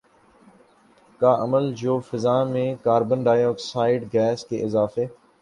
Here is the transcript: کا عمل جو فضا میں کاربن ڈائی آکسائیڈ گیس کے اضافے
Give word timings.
کا 1.21 1.33
عمل 1.43 1.71
جو 1.75 1.99
فضا 2.07 2.43
میں 2.45 2.65
کاربن 2.83 3.23
ڈائی 3.23 3.43
آکسائیڈ 3.43 4.11
گیس 4.13 4.45
کے 4.45 4.63
اضافے 4.65 5.05